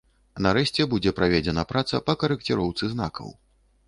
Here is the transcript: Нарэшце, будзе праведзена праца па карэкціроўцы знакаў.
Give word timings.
Нарэшце, 0.43 0.85
будзе 0.93 1.11
праведзена 1.19 1.65
праца 1.71 1.99
па 2.07 2.15
карэкціроўцы 2.23 2.89
знакаў. 2.95 3.29